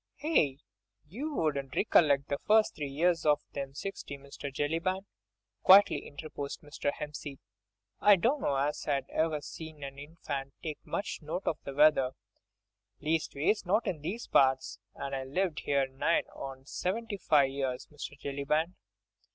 [0.23, 0.57] "Aye!
[1.07, 4.51] you wouldn't rec'llect the first three years of them sixty, Mr.
[4.51, 5.05] Jellyband,"
[5.61, 6.91] quietly interposed Mr.
[6.91, 7.37] Hempseed.
[7.99, 12.13] "I dunno as I ever see'd an infant take much note of the weather,
[12.99, 18.17] leastways not in these parts, an' I've lived 'ere nigh on seventy five years, Mr.
[18.17, 18.73] Jellyband."